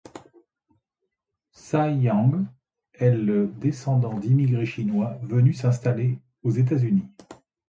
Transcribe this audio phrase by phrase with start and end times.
[1.53, 2.45] Cy Young
[2.95, 7.07] est le descendant d'immigrés chinois venus s'installer aux États-Unis.